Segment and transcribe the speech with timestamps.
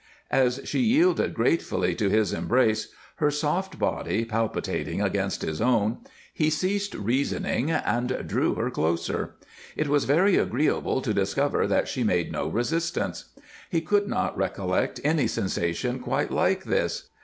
[0.31, 5.99] As she yielded gratefully to his embrace, her soft body palpitating against his own,
[6.33, 9.35] he ceased reasoning and drew her closer.
[9.75, 13.25] It was very agreeable to discover that she made no resistance;
[13.69, 17.07] he could not recollect any sensation quite like this!